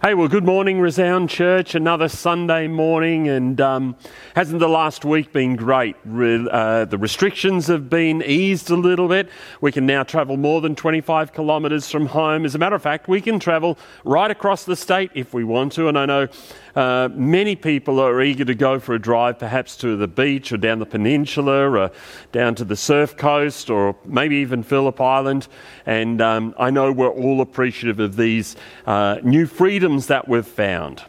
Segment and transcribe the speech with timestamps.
[0.00, 1.74] Hey, well, good morning, Resound Church.
[1.74, 3.96] Another Sunday morning, and um,
[4.36, 5.96] hasn't the last week been great?
[6.04, 9.28] Re- uh, the restrictions have been eased a little bit.
[9.60, 12.44] We can now travel more than 25 kilometres from home.
[12.44, 15.72] As a matter of fact, we can travel right across the state if we want
[15.72, 16.28] to, and I know
[16.76, 20.58] uh, many people are eager to go for a drive, perhaps to the beach or
[20.58, 21.90] down the peninsula or
[22.30, 25.48] down to the surf coast or maybe even Phillip Island.
[25.86, 28.54] And um, I know we're all appreciative of these
[28.86, 31.02] uh, new freedoms that we've found.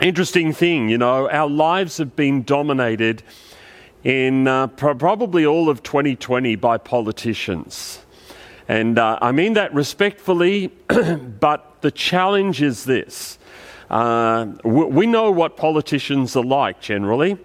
[0.00, 3.22] Interesting thing, you know, our lives have been dominated
[4.04, 8.00] in uh, probably all of 2020 by politicians.
[8.68, 10.68] And uh, I mean that respectfully,
[11.40, 13.38] but the challenge is this
[13.90, 17.38] uh, we know what politicians are like generally.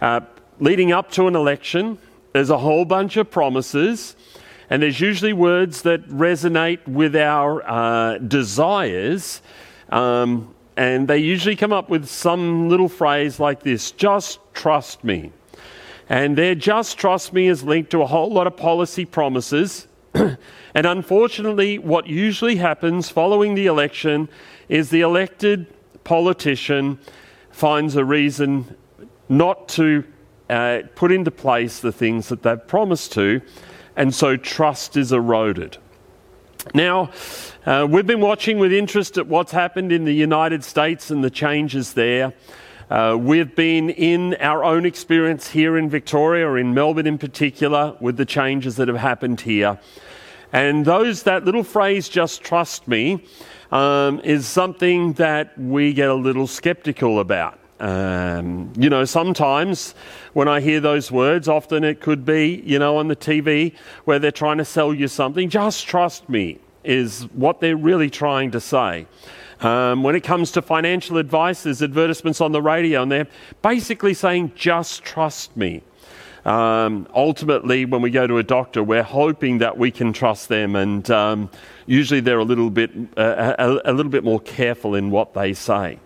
[0.00, 0.20] Uh,
[0.58, 1.98] leading up to an election,
[2.32, 4.16] there's a whole bunch of promises,
[4.70, 9.42] and there's usually words that resonate with our uh, desires.
[9.92, 15.30] Um, and they usually come up with some little phrase like this just trust me.
[16.08, 19.86] And their just trust me is linked to a whole lot of policy promises.
[20.14, 20.36] and
[20.74, 24.28] unfortunately, what usually happens following the election
[24.68, 25.66] is the elected
[26.04, 26.98] politician
[27.50, 28.74] finds a reason
[29.28, 30.04] not to
[30.48, 33.40] uh, put into place the things that they've promised to,
[33.96, 35.76] and so trust is eroded.
[36.74, 37.10] Now,
[37.66, 41.30] uh, we've been watching with interest at what's happened in the United States and the
[41.30, 42.32] changes there.
[42.88, 47.96] Uh, we've been in our own experience here in Victoria, or in Melbourne in particular,
[48.00, 49.80] with the changes that have happened here.
[50.52, 53.24] And those, that little phrase, just trust me,
[53.72, 57.58] um, is something that we get a little skeptical about.
[57.82, 59.96] Um, you know, sometimes
[60.34, 64.20] when I hear those words, often it could be, you know, on the TV where
[64.20, 65.50] they're trying to sell you something.
[65.50, 69.06] Just trust me, is what they're really trying to say.
[69.60, 73.28] Um, when it comes to financial advice, there's advertisements on the radio, and they're
[73.62, 75.82] basically saying, just trust me.
[76.44, 80.76] Um, ultimately, when we go to a doctor, we're hoping that we can trust them,
[80.76, 81.50] and um,
[81.86, 85.52] usually they're a little bit uh, a, a little bit more careful in what they
[85.52, 85.98] say.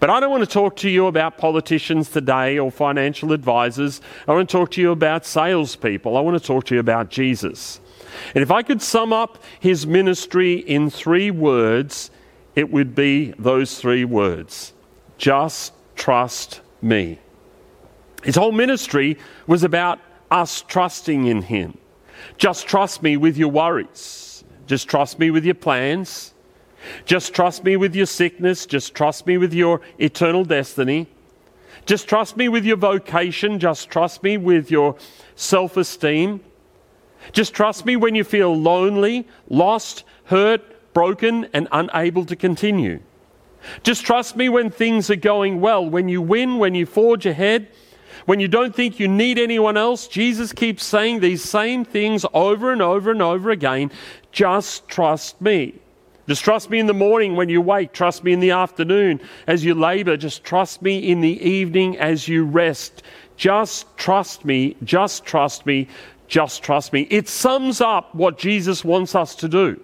[0.00, 4.00] But I don't want to talk to you about politicians today or financial advisors.
[4.26, 6.16] I want to talk to you about salespeople.
[6.16, 7.80] I want to talk to you about Jesus.
[8.34, 12.10] And if I could sum up his ministry in three words,
[12.54, 14.72] it would be those three words
[15.22, 17.16] just trust me.
[18.24, 20.00] His whole ministry was about
[20.32, 21.78] us trusting in Him.
[22.38, 24.42] Just trust me with your worries.
[24.66, 26.31] Just trust me with your plans.
[27.04, 28.66] Just trust me with your sickness.
[28.66, 31.06] Just trust me with your eternal destiny.
[31.86, 33.58] Just trust me with your vocation.
[33.58, 34.96] Just trust me with your
[35.34, 36.40] self esteem.
[37.32, 43.00] Just trust me when you feel lonely, lost, hurt, broken, and unable to continue.
[43.84, 47.68] Just trust me when things are going well, when you win, when you forge ahead,
[48.26, 52.72] when you don't think you need anyone else, Jesus keeps saying these same things over
[52.72, 53.90] and over and over again.
[54.32, 55.81] Just trust me.
[56.28, 57.92] Just trust me in the morning when you wake.
[57.92, 60.16] Trust me in the afternoon as you labor.
[60.16, 63.02] Just trust me in the evening as you rest.
[63.36, 64.76] Just trust me.
[64.84, 65.88] Just trust me.
[66.28, 67.02] Just trust me.
[67.10, 69.80] It sums up what Jesus wants us to do.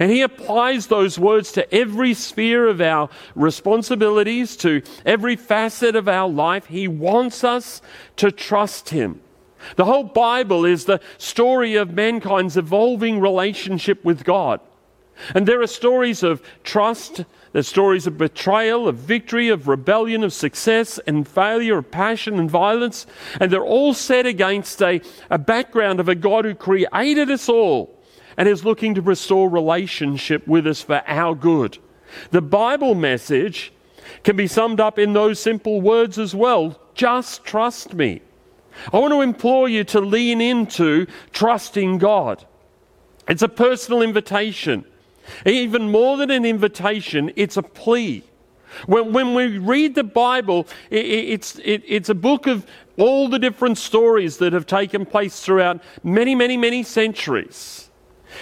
[0.00, 6.08] And he applies those words to every sphere of our responsibilities, to every facet of
[6.08, 6.66] our life.
[6.66, 7.80] He wants us
[8.16, 9.20] to trust him.
[9.76, 14.60] The whole Bible is the story of mankind's evolving relationship with God.
[15.34, 20.32] And there are stories of trust, there's stories of betrayal, of victory, of rebellion, of
[20.32, 23.06] success and failure, of passion and violence.
[23.40, 25.00] And they're all set against a,
[25.30, 27.98] a background of a God who created us all
[28.36, 31.78] and is looking to restore relationship with us for our good.
[32.30, 33.72] The Bible message
[34.22, 38.20] can be summed up in those simple words as well just trust me.
[38.92, 42.44] I want to implore you to lean into trusting God.
[43.28, 44.84] It's a personal invitation.
[45.46, 48.24] Even more than an invitation, it's a plea.
[48.86, 52.66] When, when we read the Bible, it, it's, it, it's a book of
[52.96, 57.87] all the different stories that have taken place throughout many, many, many centuries.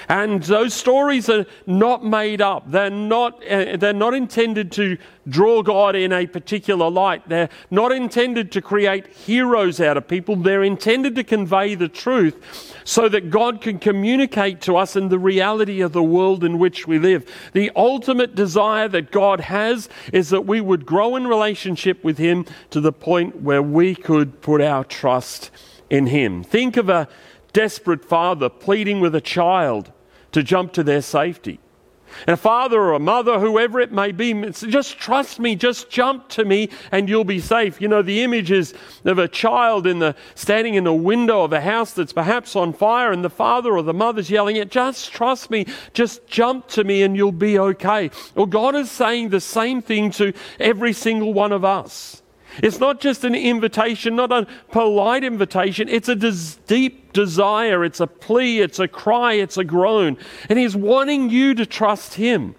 [0.09, 2.71] And those stories are not made up.
[2.71, 4.99] They're not, uh, they're not intended to
[5.29, 7.29] draw God in a particular light.
[7.29, 10.37] They're not intended to create heroes out of people.
[10.37, 15.19] They're intended to convey the truth so that God can communicate to us in the
[15.19, 17.29] reality of the world in which we live.
[17.53, 22.47] The ultimate desire that God has is that we would grow in relationship with Him
[22.71, 25.51] to the point where we could put our trust
[25.91, 26.45] in Him.
[26.45, 27.09] Think of a
[27.57, 29.91] desperate father pleading with a child
[30.31, 31.59] to jump to their safety.
[32.27, 36.29] And a father or a mother, whoever it may be, just trust me, just jump
[36.29, 37.81] to me and you'll be safe.
[37.81, 38.75] You know, the images
[39.07, 42.75] of a child in the, standing in a window of a house that's perhaps on
[42.75, 45.65] fire and the father or the mother's yelling at, just trust me,
[45.95, 48.11] just jump to me and you'll be okay.
[48.35, 52.21] Well, God is saying the same thing to every single one of us.
[52.63, 55.89] It's not just an invitation, not a polite invitation.
[55.89, 57.85] It's a des- deep desire.
[57.85, 58.61] It's a plea.
[58.61, 59.35] It's a cry.
[59.35, 60.17] It's a groan.
[60.49, 62.55] And He's wanting you to trust Him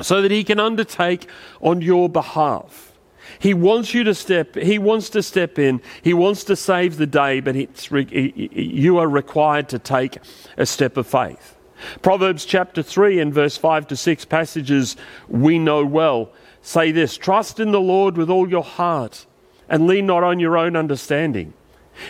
[0.00, 1.28] so that He can undertake
[1.60, 2.92] on your behalf.
[3.38, 5.80] He wants you to step, He wants to step in.
[6.02, 7.56] He wants to save the day, but
[7.90, 10.18] re- you are required to take
[10.56, 11.56] a step of faith.
[12.02, 14.96] Proverbs chapter 3 and verse 5 to 6 passages
[15.28, 16.30] we know well
[16.62, 19.26] say this Trust in the Lord with all your heart
[19.68, 21.52] and lean not on your own understanding.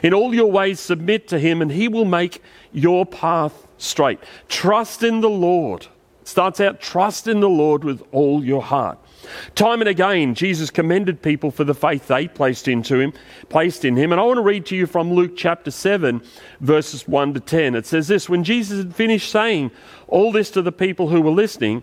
[0.03, 2.41] In all your ways, submit to him, and he will make
[2.73, 4.21] your path straight.
[4.49, 5.89] Trust in the Lord.
[6.25, 8.99] Starts out, trust in the Lord with all your heart.
[9.55, 13.13] Time and again, Jesus commended people for the faith they placed into him,
[13.49, 14.13] placed in him.
[14.13, 16.23] And I want to read to you from Luke chapter 7,
[16.61, 17.75] verses 1 to 10.
[17.75, 19.73] It says this When Jesus had finished saying
[20.07, 21.83] all this to the people who were listening,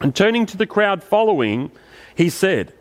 [0.00, 1.70] And turning to the crowd following,
[2.14, 2.72] he said,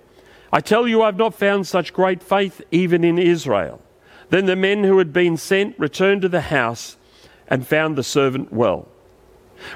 [0.51, 3.81] I tell you, I've not found such great faith even in Israel.
[4.29, 6.97] Then the men who had been sent returned to the house
[7.47, 8.87] and found the servant well.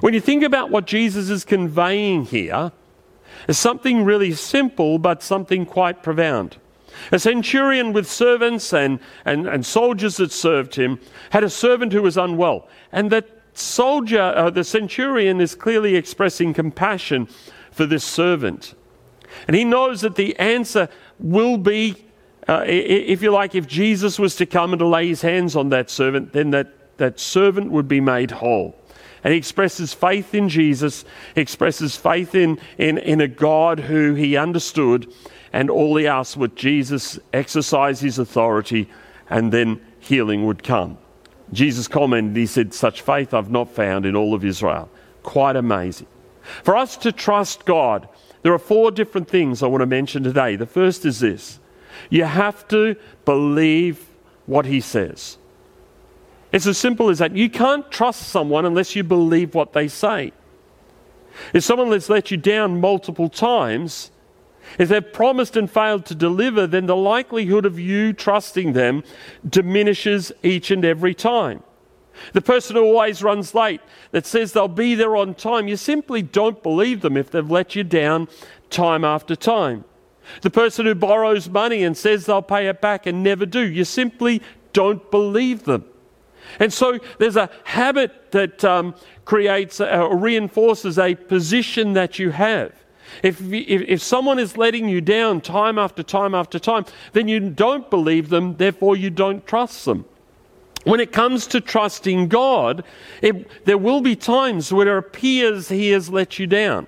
[0.01, 2.71] When you think about what Jesus is conveying here,
[3.47, 6.57] it's something really simple, but something quite profound.
[7.11, 10.99] A centurion with servants and, and, and soldiers that served him
[11.29, 16.53] had a servant who was unwell, and that soldier, uh, the centurion, is clearly expressing
[16.53, 17.27] compassion
[17.71, 18.73] for this servant.
[19.47, 20.89] And he knows that the answer
[21.19, 22.05] will be,
[22.47, 25.69] uh, if you like, if Jesus was to come and to lay his hands on
[25.69, 28.75] that servant, then that, that servant would be made whole.
[29.23, 31.03] And he expresses faith in Jesus,
[31.35, 35.11] he expresses faith in, in, in a God who he understood,
[35.51, 38.89] and all he asked was Jesus exercise his authority,
[39.29, 40.97] and then healing would come.
[41.53, 44.89] Jesus commented, he said, Such faith I've not found in all of Israel.
[45.23, 46.07] Quite amazing.
[46.63, 48.07] For us to trust God,
[48.41, 50.55] there are four different things I want to mention today.
[50.55, 51.59] The first is this
[52.09, 54.05] you have to believe
[54.45, 55.37] what he says.
[56.51, 57.35] It's as simple as that.
[57.35, 60.31] You can't trust someone unless you believe what they say.
[61.53, 64.11] If someone has let you down multiple times,
[64.77, 69.03] if they've promised and failed to deliver, then the likelihood of you trusting them
[69.47, 71.63] diminishes each and every time.
[72.33, 73.81] The person who always runs late,
[74.11, 77.75] that says they'll be there on time, you simply don't believe them if they've let
[77.75, 78.27] you down
[78.69, 79.85] time after time.
[80.41, 83.85] The person who borrows money and says they'll pay it back and never do, you
[83.85, 84.41] simply
[84.73, 85.85] don't believe them.
[86.59, 88.95] And so there's a habit that um,
[89.25, 92.73] creates uh, or reinforces a position that you have.
[93.23, 97.39] If, if, if someone is letting you down time after time after time, then you
[97.39, 100.05] don't believe them, therefore you don't trust them.
[100.83, 102.83] When it comes to trusting God,
[103.21, 106.87] it, there will be times where it appears He has let you down.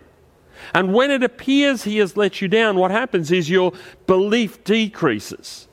[0.73, 3.73] And when it appears He has let you down, what happens is your
[4.07, 5.67] belief decreases.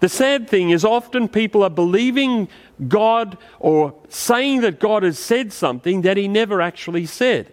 [0.00, 2.48] The sad thing is, often people are believing
[2.88, 7.52] God or saying that God has said something that He never actually said.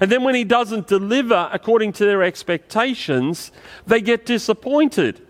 [0.00, 3.52] And then when he doesn't deliver according to their expectations,
[3.86, 5.26] they get disappointed.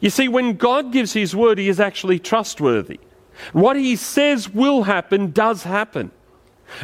[0.00, 3.00] You see, when God gives his word, he is actually trustworthy.
[3.52, 6.10] What he says will happen does happen.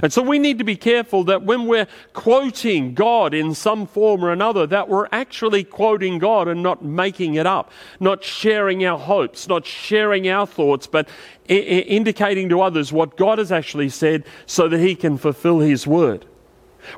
[0.01, 4.25] And so we need to be careful that when we're quoting God in some form
[4.25, 8.99] or another, that we're actually quoting God and not making it up, not sharing our
[8.99, 11.09] hopes, not sharing our thoughts, but
[11.51, 15.59] I- I- indicating to others what God has actually said so that He can fulfill
[15.59, 16.27] His word.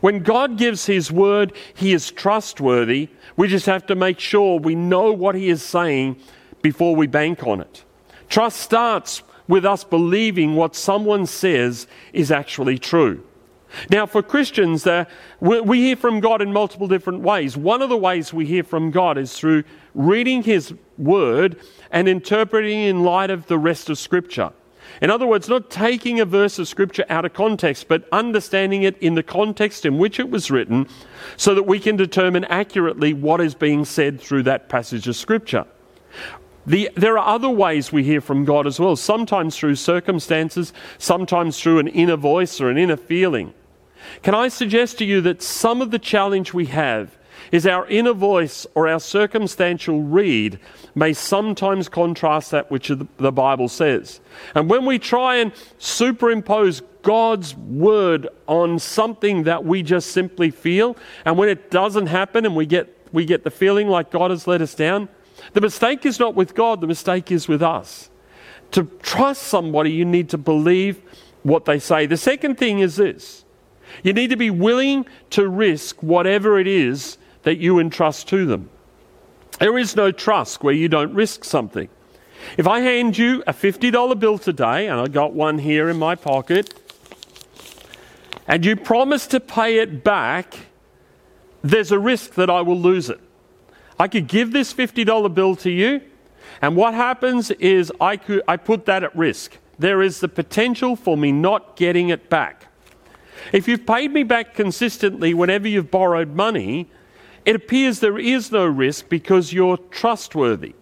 [0.01, 3.09] When God gives His word, He is trustworthy.
[3.37, 6.17] We just have to make sure we know what He is saying
[6.63, 7.85] before we bank on it.
[8.29, 13.23] Trust starts with us believing what someone says is actually true.
[13.91, 15.05] Now, for Christians, uh,
[15.41, 17.57] we, we hear from God in multiple different ways.
[17.57, 19.65] One of the ways we hear from God is through
[19.95, 21.57] reading His Word
[21.91, 24.53] and interpreting in light of the rest of Scripture.
[25.03, 28.97] In other words, not taking a verse of Scripture out of context, but understanding it
[28.99, 30.89] in the context in which it was written
[31.37, 35.67] so that we can determine accurately what is being said through that passage of Scripture.
[36.67, 41.61] The, there are other ways we hear from God as well, sometimes through circumstances, sometimes
[41.61, 43.53] through an inner voice or an inner feeling.
[44.23, 47.17] Can I suggest to you that some of the challenge we have
[47.53, 50.59] is our inner voice or our circumstantial read
[50.95, 54.21] may sometimes contrast that which the Bible says.
[54.55, 60.97] And when we try and superimpose God's word on something that we just simply feel,
[61.25, 64.47] and when it doesn't happen and we get, we get the feeling like God has
[64.47, 65.09] let us down,
[65.53, 68.11] the mistake is not with God, the mistake is with us.
[68.73, 71.01] To trust somebody, you need to believe
[71.43, 72.07] what they say.
[72.07, 73.45] The second thing is this
[74.03, 78.69] you need to be willing to risk whatever it is that you entrust to them.
[79.61, 81.89] There is no trust where you don't risk something.
[82.59, 86.15] If I hand you a $50 bill today, and I got one here in my
[86.15, 86.75] pocket,
[88.47, 90.55] and you promise to pay it back,
[91.63, 93.21] there's a risk that I will lose it.
[93.99, 96.03] I could give this $50 bill to you,
[96.61, 99.57] and what happens is I, could, I put that at risk.
[99.79, 102.67] There is the potential for me not getting it back.
[103.53, 106.91] If you've paid me back consistently whenever you've borrowed money,
[107.45, 110.75] it appears there is no risk because you're trustworthy.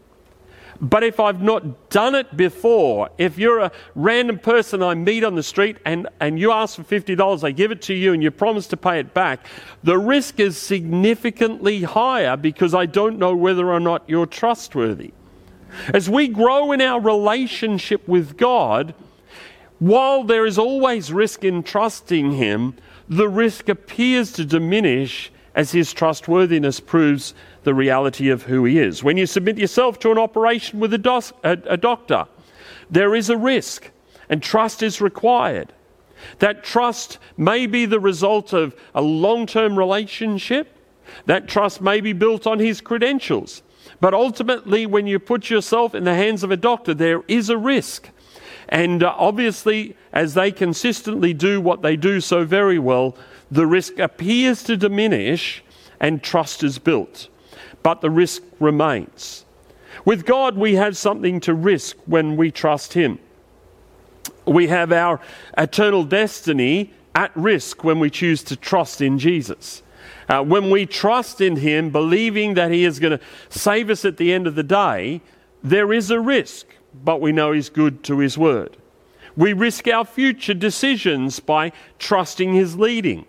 [0.80, 5.36] But if I've not done it before, if you're a random person I meet on
[5.36, 8.32] the street and, and you ask for $50, I give it to you and you
[8.32, 9.46] promise to pay it back,
[9.84, 15.12] the risk is significantly higher because I don't know whether or not you're trustworthy.
[15.94, 18.92] As we grow in our relationship with God,
[19.78, 22.74] while there is always risk in trusting Him,
[23.08, 29.04] the risk appears to diminish as His trustworthiness proves the reality of who he is.
[29.04, 32.26] When you submit yourself to an operation with a, a, a doctor,
[32.90, 33.90] there is a risk,
[34.28, 35.72] and trust is required.
[36.38, 40.76] That trust may be the result of a long term relationship.
[41.26, 43.62] That trust may be built on his credentials.
[44.00, 47.58] But ultimately, when you put yourself in the hands of a doctor, there is a
[47.58, 48.08] risk.
[48.68, 53.16] And uh, obviously, as they consistently do what they do so very well,
[53.52, 55.62] the risk appears to diminish
[56.00, 57.28] and trust is built
[57.82, 59.44] but the risk remains.
[60.04, 63.18] With God, we have something to risk when we trust Him.
[64.46, 65.20] We have our
[65.56, 69.82] eternal destiny at risk when we choose to trust in Jesus.
[70.28, 74.16] Uh, when we trust in Him, believing that He is going to save us at
[74.16, 75.20] the end of the day,
[75.62, 76.66] there is a risk,
[77.04, 78.76] but we know He's good to His word.
[79.36, 83.26] We risk our future decisions by trusting His leading.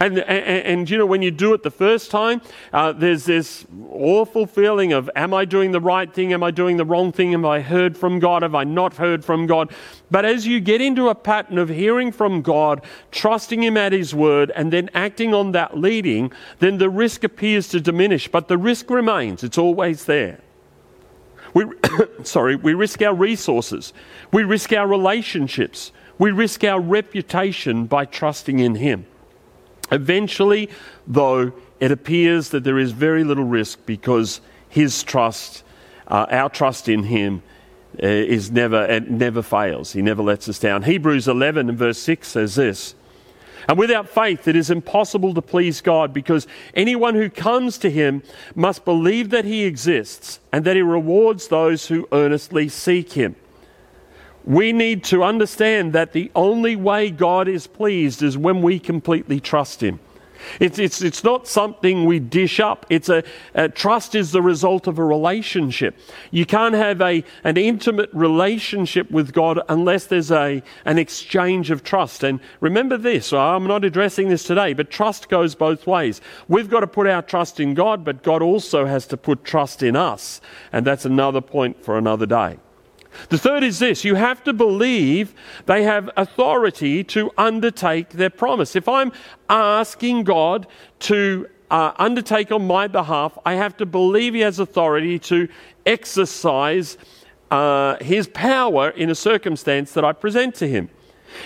[0.00, 2.40] And, and, and, you know, when you do it the first time,
[2.72, 6.32] uh, there's this awful feeling of, am I doing the right thing?
[6.32, 7.32] Am I doing the wrong thing?
[7.32, 8.42] Have I heard from God?
[8.42, 9.72] Have I not heard from God?
[10.10, 14.14] But as you get into a pattern of hearing from God, trusting Him at His
[14.14, 18.28] word, and then acting on that leading, then the risk appears to diminish.
[18.28, 20.40] But the risk remains, it's always there.
[21.54, 21.64] We,
[22.22, 23.92] sorry, we risk our resources,
[24.32, 29.06] we risk our relationships, we risk our reputation by trusting in Him.
[29.90, 30.68] Eventually,
[31.06, 35.62] though, it appears that there is very little risk because his trust,
[36.08, 37.42] uh, our trust in him,
[38.02, 39.92] uh, is never, it never fails.
[39.92, 40.82] He never lets us down.
[40.82, 42.94] Hebrews 11 and verse 6 says this
[43.68, 48.22] And without faith, it is impossible to please God because anyone who comes to him
[48.54, 53.36] must believe that he exists and that he rewards those who earnestly seek him
[54.46, 59.40] we need to understand that the only way God is pleased is when we completely
[59.40, 59.98] trust Him.
[60.60, 62.86] It's, it's, it's not something we dish up.
[62.88, 63.24] It's a,
[63.54, 65.98] a, trust is the result of a relationship.
[66.30, 71.82] You can't have a, an intimate relationship with God unless there's a, an exchange of
[71.82, 72.22] trust.
[72.22, 76.20] And remember this, I'm not addressing this today, but trust goes both ways.
[76.48, 79.82] We've got to put our trust in God, but God also has to put trust
[79.82, 80.40] in us.
[80.72, 82.58] And that's another point for another day.
[83.28, 85.34] The third is this you have to believe
[85.66, 88.76] they have authority to undertake their promise.
[88.76, 89.12] If I'm
[89.48, 90.66] asking God
[91.00, 95.48] to uh, undertake on my behalf, I have to believe He has authority to
[95.84, 96.98] exercise
[97.50, 100.88] uh, His power in a circumstance that I present to Him.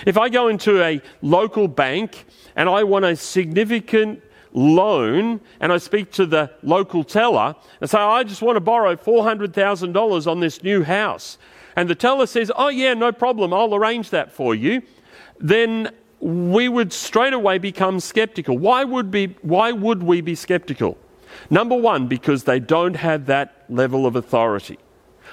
[0.05, 2.25] If I go into a local bank
[2.55, 4.21] and I want a significant
[4.53, 8.95] loan and I speak to the local teller and say, I just want to borrow
[8.95, 11.37] $400,000 on this new house
[11.75, 14.81] and the teller says, Oh, yeah, no problem, I'll arrange that for you,
[15.39, 18.57] then we would straight away become skeptical.
[18.57, 20.97] Why would, be, why would we be skeptical?
[21.49, 24.77] Number one, because they don't have that level of authority.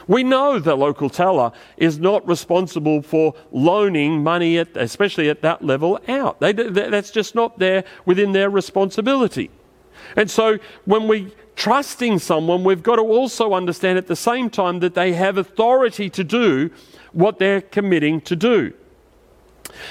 [0.07, 5.63] We know the local teller is not responsible for loaning money, at, especially at that
[5.63, 6.41] level, out.
[6.41, 9.51] They, that's just not there within their responsibility.
[10.17, 14.79] And so when we trusting someone, we've got to also understand at the same time
[14.79, 16.71] that they have authority to do
[17.13, 18.73] what they're committing to do.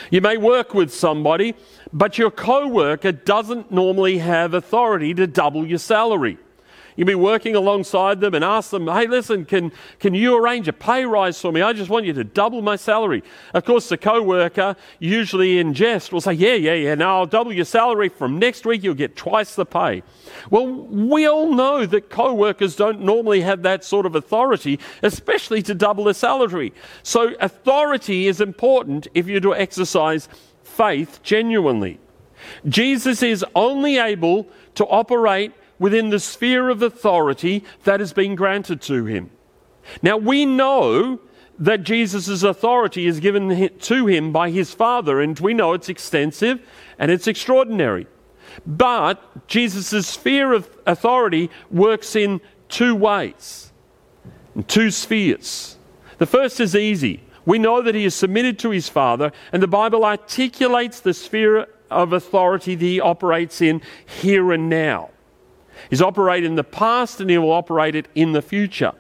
[0.09, 1.55] You may work with somebody,
[1.93, 6.37] but your co worker doesn't normally have authority to double your salary.
[6.97, 10.73] You'll be working alongside them and ask them, hey, listen, can, can you arrange a
[10.73, 11.61] pay rise for me?
[11.61, 13.23] I just want you to double my salary.
[13.53, 17.27] Of course, the co worker, usually in jest, will say, yeah, yeah, yeah, now I'll
[17.27, 18.09] double your salary.
[18.09, 20.01] From next week, you'll get twice the pay.
[20.49, 25.61] Well, we all know that co workers don't normally have that sort of authority, especially
[25.63, 26.73] to double a salary.
[27.03, 30.27] So, authority is important if you're to exercise
[30.63, 31.99] faith genuinely.
[32.67, 38.81] Jesus is only able to operate within the sphere of authority that has been granted
[38.81, 39.29] to him.
[40.01, 41.19] Now, we know
[41.59, 46.59] that Jesus' authority is given to him by his Father, and we know it's extensive
[46.99, 48.07] and it's extraordinary.
[48.65, 53.71] But Jesus' sphere of authority works in two ways,
[54.55, 55.77] in two spheres.
[56.17, 57.23] The first is easy.
[57.45, 61.67] We know that he is submitted to his Father, and the Bible articulates the sphere
[61.89, 65.11] of authority that he operates in here and now.
[65.89, 68.93] He's operated in the past and he will operate it in the future.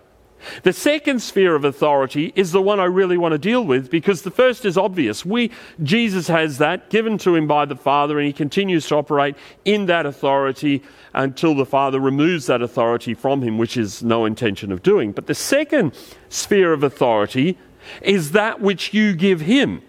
[0.63, 4.21] The second sphere of authority is the one I really want to deal with because
[4.21, 5.25] the first is obvious.
[5.25, 9.35] We, Jesus has that given to him by the Father and he continues to operate
[9.65, 14.71] in that authority until the Father removes that authority from him, which is no intention
[14.71, 15.11] of doing.
[15.11, 15.93] But the second
[16.29, 17.57] sphere of authority
[18.01, 19.81] is that which you give him.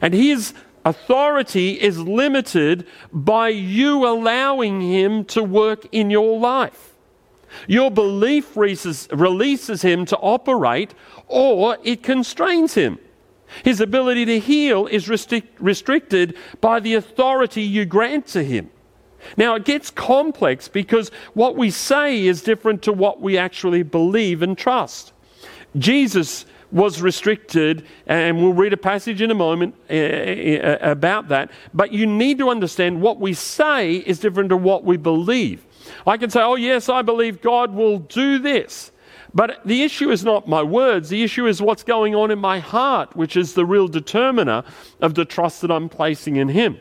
[0.00, 6.94] And his Authority is limited by you allowing Him to work in your life.
[7.68, 10.94] Your belief releases Him to operate,
[11.28, 12.98] or it constrains Him.
[13.62, 18.70] His ability to heal is restricted by the authority you grant to Him.
[19.36, 24.42] Now, it gets complex because what we say is different to what we actually believe
[24.42, 25.12] and trust.
[25.78, 31.50] Jesus was restricted, and we'll read a passage in a moment uh, uh, about that.
[31.74, 35.64] But you need to understand what we say is different to what we believe.
[36.06, 38.90] I can say, oh, yes, I believe God will do this.
[39.34, 42.58] But the issue is not my words, the issue is what's going on in my
[42.58, 44.62] heart, which is the real determiner
[45.00, 46.78] of the trust that I'm placing in Him.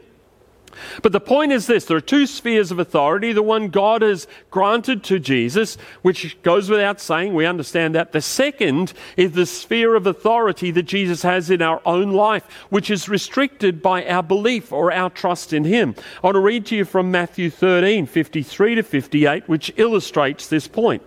[1.01, 3.33] But the point is this there are two spheres of authority.
[3.33, 8.11] The one God has granted to Jesus, which goes without saying, we understand that.
[8.11, 12.89] The second is the sphere of authority that Jesus has in our own life, which
[12.89, 15.95] is restricted by our belief or our trust in Him.
[16.23, 20.67] I want to read to you from Matthew 13 53 to 58, which illustrates this
[20.67, 21.01] point.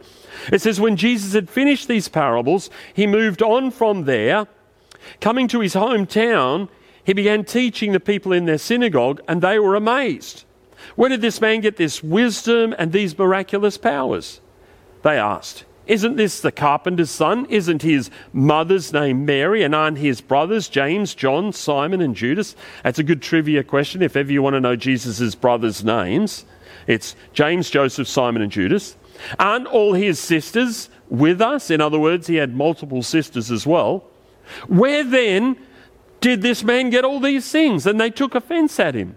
[0.52, 4.46] It says, When Jesus had finished these parables, he moved on from there.
[5.20, 6.68] Coming to his hometown,
[7.04, 10.44] he began teaching the people in their synagogue, and they were amazed.
[10.96, 14.40] Where did this man get this wisdom and these miraculous powers?
[15.02, 15.64] They asked.
[15.86, 17.46] Isn't this the carpenter's son?
[17.50, 19.62] Isn't his mother's name Mary?
[19.62, 22.56] And aren't his brothers James, John, Simon, and Judas?
[22.82, 26.46] That's a good trivia question if ever you want to know Jesus' brothers' names.
[26.86, 28.96] It's James, Joseph, Simon, and Judas.
[29.38, 31.70] Aren't all his sisters with us?
[31.70, 34.04] In other words, he had multiple sisters as well.
[34.68, 35.56] Where then
[36.24, 37.86] did this man get all these things?
[37.86, 39.14] And they took offense at him.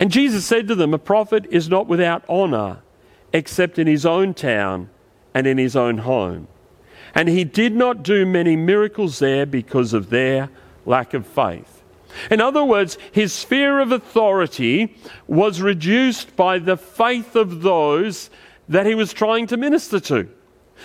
[0.00, 2.78] And Jesus said to them, A prophet is not without honor
[3.30, 4.88] except in his own town
[5.34, 6.48] and in his own home.
[7.14, 10.48] And he did not do many miracles there because of their
[10.86, 11.82] lack of faith.
[12.30, 18.30] In other words, his sphere of authority was reduced by the faith of those
[18.70, 20.30] that he was trying to minister to.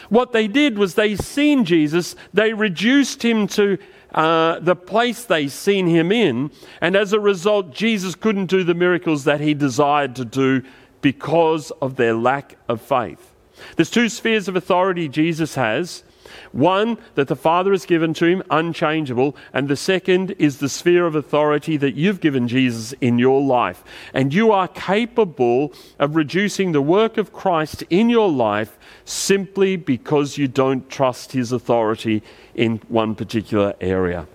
[0.10, 3.78] What they did was they seen Jesus, they reduced him to
[4.16, 6.50] uh, the place they seen him in,
[6.82, 10.64] and as a result, Jesus couldn't do the miracles that he desired to do
[11.02, 13.34] because of their lack of faith.
[13.76, 16.04] There's two spheres of authority Jesus has.
[16.52, 21.06] One that the Father has given to him, unchangeable, and the second is the sphere
[21.06, 23.84] of authority that you've given Jesus in your life.
[24.14, 30.38] And you are capable of reducing the work of Christ in your life simply because
[30.38, 34.28] you don't trust his authority in one particular area.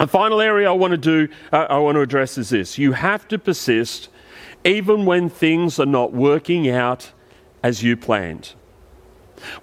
[0.00, 2.92] A final area I want to do, uh, I want to address is this: you
[2.92, 4.08] have to persist
[4.64, 7.12] even when things are not working out
[7.62, 8.54] as you planned.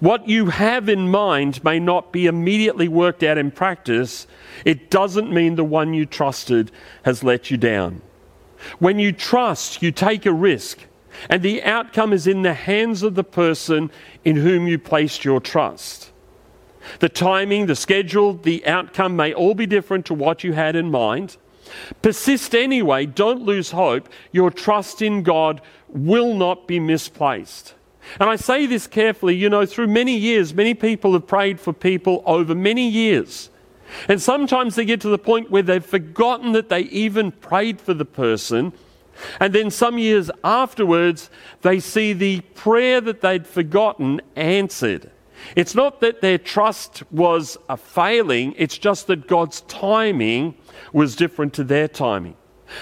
[0.00, 4.26] What you have in mind may not be immediately worked out in practice.
[4.64, 6.70] It doesn't mean the one you trusted
[7.04, 8.02] has let you down.
[8.78, 10.80] When you trust, you take a risk,
[11.28, 13.90] and the outcome is in the hands of the person
[14.24, 16.12] in whom you placed your trust.
[17.00, 20.90] The timing, the schedule, the outcome may all be different to what you had in
[20.90, 21.36] mind.
[22.02, 24.08] Persist anyway, don't lose hope.
[24.32, 27.74] Your trust in God will not be misplaced.
[28.18, 31.72] And I say this carefully, you know, through many years, many people have prayed for
[31.72, 33.50] people over many years.
[34.08, 37.94] And sometimes they get to the point where they've forgotten that they even prayed for
[37.94, 38.72] the person.
[39.38, 41.30] And then some years afterwards,
[41.62, 45.10] they see the prayer that they'd forgotten answered.
[45.56, 50.54] It's not that their trust was a failing, it's just that God's timing
[50.92, 52.36] was different to their timing.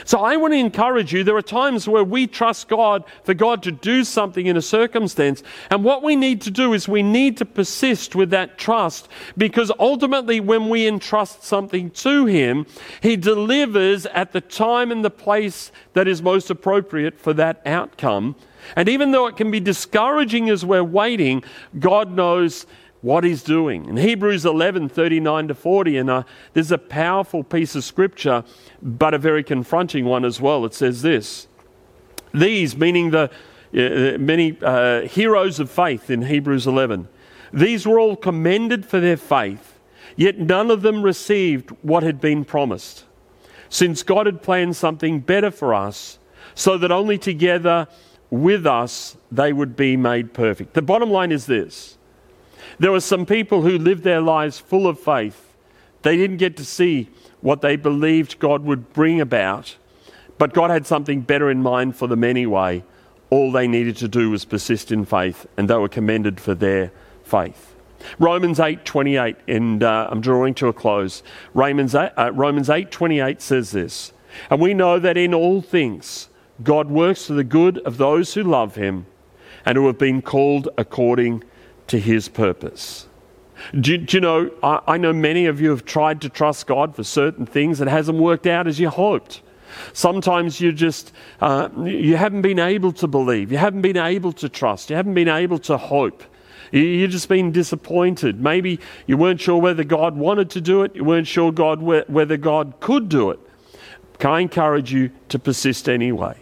[0.04, 1.24] So I want to encourage you.
[1.24, 5.42] There are times where we trust God for God to do something in a circumstance.
[5.70, 9.70] And what we need to do is we need to persist with that trust because
[9.78, 12.66] ultimately, when we entrust something to Him,
[13.00, 18.36] He delivers at the time and the place that is most appropriate for that outcome.
[18.76, 21.42] And even though it can be discouraging as we're waiting,
[21.78, 22.66] God knows
[23.00, 23.84] what he's doing.
[23.86, 28.44] In Hebrews 11 39 to 40, and uh, there's a powerful piece of scripture,
[28.82, 30.64] but a very confronting one as well.
[30.64, 31.46] It says this
[32.32, 33.30] These, meaning the
[33.74, 37.08] uh, many uh, heroes of faith in Hebrews 11,
[37.52, 39.78] these were all commended for their faith,
[40.16, 43.04] yet none of them received what had been promised,
[43.68, 46.18] since God had planned something better for us,
[46.54, 47.86] so that only together
[48.30, 50.74] with us they would be made perfect.
[50.74, 51.97] The bottom line is this
[52.78, 55.54] there were some people who lived their lives full of faith.
[56.02, 57.08] They didn't get to see
[57.40, 59.76] what they believed God would bring about,
[60.38, 62.84] but God had something better in mind for them anyway.
[63.30, 66.92] All they needed to do was persist in faith, and they were commended for their
[67.24, 67.74] faith.
[68.18, 71.22] Romans 8:28, and uh, I'm drawing to a close.
[71.52, 74.12] Romans 8, uh, Romans 8:28 says this,
[74.50, 76.28] and we know that in all things
[76.62, 79.06] God works for the good of those who love Him
[79.64, 81.44] and who have been called according
[81.88, 83.06] to his purpose.
[83.78, 86.94] Do, do you know, I, I, know many of you have tried to trust God
[86.94, 89.42] for certain things that hasn't worked out as you hoped.
[89.92, 94.48] Sometimes you just, uh, you haven't been able to believe, you haven't been able to
[94.48, 96.22] trust, you haven't been able to hope.
[96.70, 98.40] You've just been disappointed.
[98.40, 102.36] Maybe you weren't sure whether God wanted to do it, you weren't sure God whether
[102.36, 103.40] God could do it.
[104.18, 106.36] Can I encourage you to persist anyway?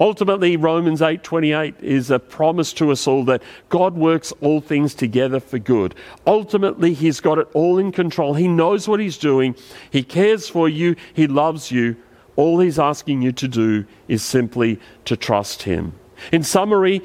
[0.00, 5.40] Ultimately, Romans 8:28 is a promise to us all that God works all things together
[5.40, 5.94] for good.
[6.26, 8.34] Ultimately, he's got it all in control.
[8.34, 9.54] He knows what he's doing.
[9.90, 10.96] He cares for you.
[11.14, 11.96] He loves you.
[12.36, 15.92] All he's asking you to do is simply to trust him.
[16.32, 17.02] In summary,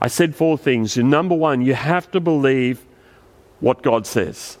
[0.00, 0.96] I said four things.
[0.96, 2.84] Number 1, you have to believe
[3.60, 4.58] what God says.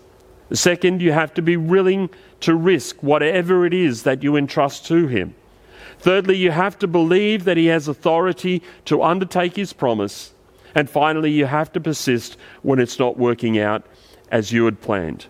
[0.52, 2.08] Second, you have to be willing
[2.40, 5.34] to risk whatever it is that you entrust to him.
[6.06, 10.32] Thirdly, you have to believe that He has authority to undertake His promise.
[10.72, 13.84] And finally, you have to persist when it's not working out
[14.30, 15.26] as you had planned.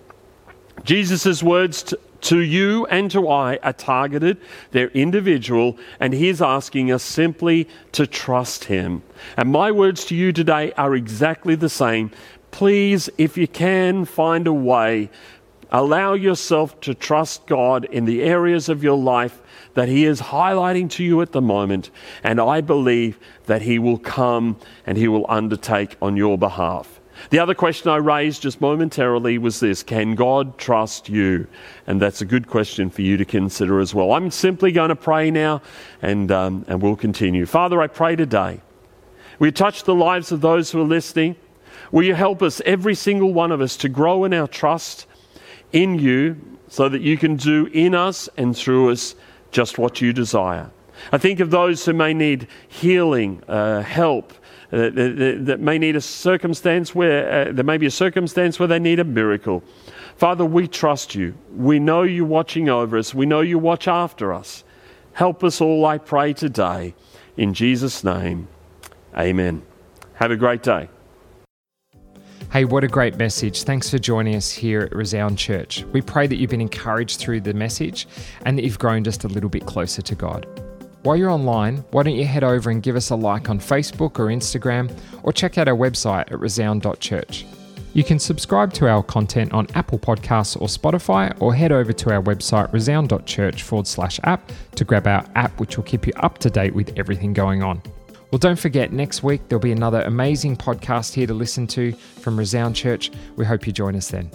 [0.85, 4.37] Jesus' words to, to you and to I are targeted,
[4.73, 9.03] they're individual, and He's asking us simply to trust Him.
[9.39, 12.11] And my words to you today are exactly the same.
[12.51, 15.09] Please, if you can, find a way.
[15.71, 19.41] Allow yourself to trust God in the areas of your life
[19.75, 21.91] that He is highlighting to you at the moment,
[22.23, 27.01] and I believe that He will come and He will undertake on your behalf.
[27.31, 31.47] The other question I raised just momentarily was this Can God trust you?
[31.87, 34.13] And that's a good question for you to consider as well.
[34.13, 35.63] I'm simply going to pray now
[36.03, 37.47] and, um, and we'll continue.
[37.47, 38.61] Father, I pray today.
[39.41, 41.37] You touch the lives of those who are listening?
[41.93, 45.07] Will you help us, every single one of us, to grow in our trust
[45.73, 46.37] in you
[46.69, 49.15] so that you can do in us and through us
[49.51, 50.71] just what you desire.
[51.13, 54.33] I think of those who may need healing, uh, help,
[54.73, 58.67] uh, that, that, may need a circumstance where uh, there may be a circumstance where
[58.67, 59.63] they need a miracle.
[60.17, 61.35] Father, we trust you.
[61.55, 63.15] We know you're watching over us.
[63.15, 64.65] We know you watch after us.
[65.13, 66.95] Help us all, I pray today.
[67.37, 68.49] In Jesus' name,
[69.17, 69.63] amen.
[70.15, 70.89] Have a great day.
[72.53, 73.65] Hey, what a great message.
[73.65, 75.85] Thanks for joining us here at Resound Church.
[75.93, 78.07] We pray that you've been encouraged through the message
[78.45, 80.47] and that you've grown just a little bit closer to God.
[81.03, 84.19] While you're online, why don't you head over and give us a like on Facebook
[84.19, 87.47] or Instagram, or check out our website at resound.church.
[87.95, 92.13] You can subscribe to our content on Apple Podcasts or Spotify, or head over to
[92.13, 96.39] our website resound.church forward slash app to grab our app, which will keep you up
[96.39, 97.83] to date with everything going on.
[98.31, 102.39] Well, don't forget, next week there'll be another amazing podcast here to listen to from
[102.39, 103.11] Resound Church.
[103.37, 104.31] We hope you join us then.